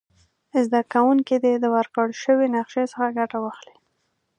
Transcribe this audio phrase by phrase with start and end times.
[0.65, 3.75] زده کوونکي دې د ورکړ شوې نقشي څخه ګټه واخلي.